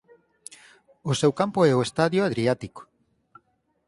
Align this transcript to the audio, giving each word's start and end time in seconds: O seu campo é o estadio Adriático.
O 1.09 1.11
seu 1.21 1.31
campo 1.39 1.59
é 1.71 1.71
o 1.75 1.85
estadio 1.87 2.21
Adriático. 2.27 2.81